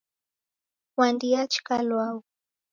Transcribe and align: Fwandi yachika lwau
Fwandi 0.93 1.25
yachika 1.35 1.75
lwau 1.89 2.17